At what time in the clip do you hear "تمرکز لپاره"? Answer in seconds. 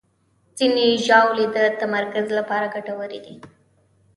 1.81-2.71